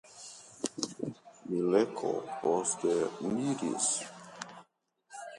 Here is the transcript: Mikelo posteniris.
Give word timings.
Mikelo 1.71 2.13
posteniris. 2.39 3.87